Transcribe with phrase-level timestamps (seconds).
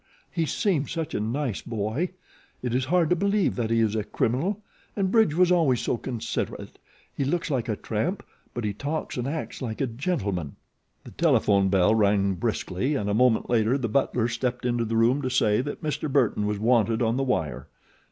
[0.31, 2.09] He seemed such a nice boy!
[2.63, 4.63] It is hard to believe that he is a criminal,
[4.95, 6.79] and Bridge was always so considerate.
[7.15, 8.25] He looks like a tramp;
[8.55, 10.55] but he talks and acts like a gentleman."
[11.03, 15.21] The telephone bell rang briskly, and a moment later the butler stepped into the room
[15.21, 16.11] to say that Mr.
[16.11, 17.67] Burton was wanted on the wire.